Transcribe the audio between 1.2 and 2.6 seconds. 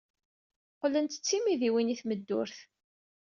timidiwin i tmeddurt.